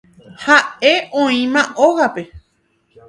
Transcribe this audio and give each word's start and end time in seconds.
Ha'e 0.45 0.93
oĩma 1.25 1.63
hógape 1.83 2.25